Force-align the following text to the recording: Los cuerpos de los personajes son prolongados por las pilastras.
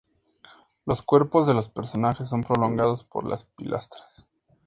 Los 0.83 1.03
cuerpos 1.03 1.45
de 1.45 1.53
los 1.53 1.69
personajes 1.69 2.27
son 2.27 2.43
prolongados 2.43 3.03
por 3.03 3.23
las 3.23 3.43
pilastras. 3.43 4.25